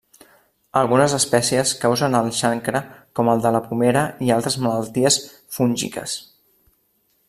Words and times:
Algunes 0.79 1.13
espècies 1.17 1.73
causen 1.83 2.17
el 2.21 2.31
xancre 2.39 2.81
com 3.19 3.31
el 3.35 3.45
de 3.45 3.53
la 3.57 3.63
pomera 3.69 4.05
i 4.29 4.35
altres 4.39 4.61
malalties 4.65 5.23
fúngiques. 5.59 6.21